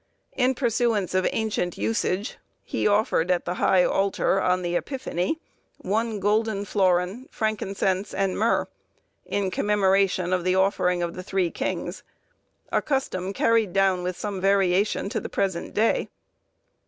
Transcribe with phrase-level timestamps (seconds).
[0.35, 5.39] In pursuance of ancient usage, he offered at the high altar, on the Epiphany,
[5.77, 8.65] one golden florin, frankincense, and myrrh,
[9.27, 12.01] in commemoration of the offering of the three kings;
[12.71, 16.09] a custom carried down with some variation to the present day.